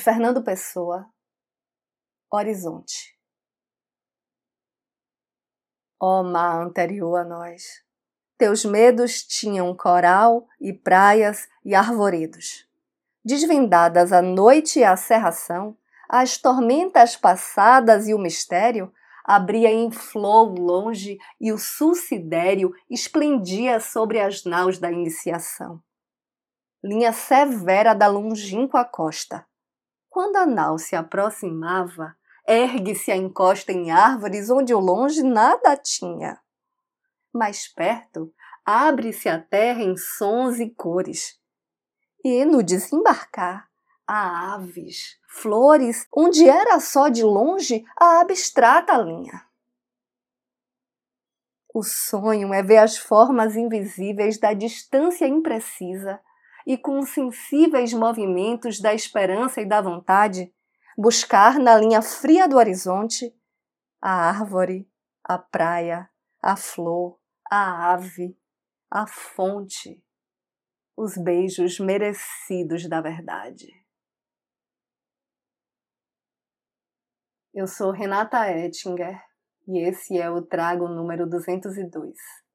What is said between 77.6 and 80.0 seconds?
sou Renata Ettinger e